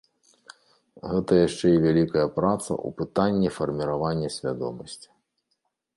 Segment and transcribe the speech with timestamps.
[1.11, 5.09] Гэта яшчэ і вялікая праца ў пытанні фарміравання свядомасці.